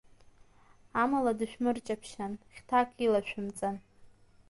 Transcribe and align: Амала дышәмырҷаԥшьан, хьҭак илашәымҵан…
Амала 1.01 1.33
дышәмырҷаԥшьан, 1.37 2.33
хьҭак 2.53 2.89
илашәымҵан… 3.05 3.75